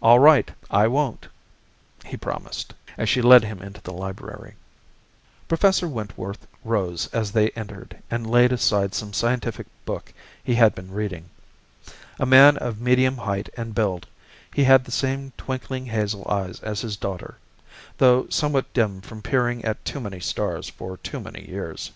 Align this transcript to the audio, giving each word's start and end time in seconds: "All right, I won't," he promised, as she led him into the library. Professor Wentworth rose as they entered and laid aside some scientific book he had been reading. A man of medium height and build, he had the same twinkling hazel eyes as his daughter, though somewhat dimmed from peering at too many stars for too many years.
"All 0.00 0.20
right, 0.20 0.48
I 0.70 0.86
won't," 0.86 1.26
he 2.04 2.16
promised, 2.16 2.72
as 2.96 3.08
she 3.08 3.20
led 3.20 3.42
him 3.42 3.60
into 3.60 3.80
the 3.82 3.92
library. 3.92 4.54
Professor 5.48 5.88
Wentworth 5.88 6.46
rose 6.62 7.08
as 7.08 7.32
they 7.32 7.50
entered 7.50 8.00
and 8.12 8.30
laid 8.30 8.52
aside 8.52 8.94
some 8.94 9.12
scientific 9.12 9.66
book 9.84 10.14
he 10.44 10.54
had 10.54 10.72
been 10.72 10.92
reading. 10.92 11.30
A 12.20 12.26
man 12.26 12.58
of 12.58 12.80
medium 12.80 13.16
height 13.16 13.48
and 13.56 13.74
build, 13.74 14.06
he 14.54 14.62
had 14.62 14.84
the 14.84 14.92
same 14.92 15.32
twinkling 15.36 15.86
hazel 15.86 16.24
eyes 16.30 16.60
as 16.60 16.80
his 16.82 16.96
daughter, 16.96 17.36
though 17.98 18.28
somewhat 18.28 18.72
dimmed 18.72 19.04
from 19.04 19.20
peering 19.20 19.64
at 19.64 19.84
too 19.84 19.98
many 19.98 20.20
stars 20.20 20.68
for 20.68 20.96
too 20.96 21.18
many 21.18 21.50
years. 21.50 21.90